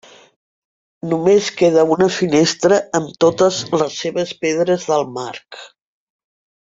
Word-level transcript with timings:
Només 1.09 1.49
queda 1.59 1.83
una 1.95 2.07
finestra 2.15 2.79
amb 3.01 3.13
totes 3.25 3.61
les 3.75 4.01
seves 4.05 4.35
pedres 4.47 4.89
del 4.93 5.07
marc. 5.21 5.61